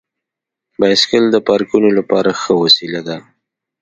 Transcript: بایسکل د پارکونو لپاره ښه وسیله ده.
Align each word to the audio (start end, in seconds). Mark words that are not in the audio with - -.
بایسکل 0.79 1.23
د 1.31 1.37
پارکونو 1.47 1.89
لپاره 1.97 2.29
ښه 2.41 2.53
وسیله 2.63 3.01
ده. 3.07 3.17